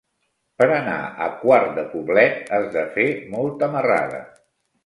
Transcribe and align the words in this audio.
Per 0.61 0.67
anar 0.77 0.95
a 1.25 1.27
Quart 1.43 1.69
de 1.79 1.83
Poblet 1.93 2.41
has 2.57 2.65
de 2.79 2.87
fer 2.97 3.07
molta 3.37 3.73
marrada. 3.77 4.25